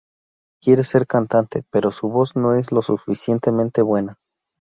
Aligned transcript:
Quiere 0.63 0.83
ser 0.83 1.05
cantante, 1.05 1.61
pero 1.71 1.91
su 1.91 2.09
voz 2.09 2.35
no 2.35 2.55
es 2.55 2.71
lo 2.71 2.81
suficientemente 2.81 3.83
buena. 3.83 4.17